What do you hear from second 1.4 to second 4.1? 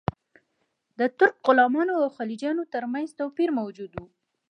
غلامانو او خلجیانو ترمنځ توپیر موجود و.